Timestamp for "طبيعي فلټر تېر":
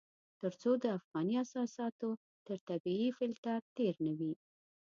2.69-3.95